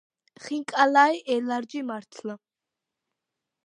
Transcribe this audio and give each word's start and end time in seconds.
ხინკალაი 0.45 1.15
ელარჯი 1.35 1.85
მართლა 1.91 2.39